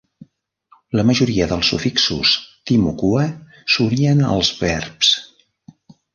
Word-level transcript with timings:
La 0.99 1.03
majoria 1.09 1.47
dels 1.51 1.69
sufixos 1.73 2.31
Timucua 2.71 3.27
s'unien 3.75 4.27
als 4.31 4.53
verbs. 4.65 5.13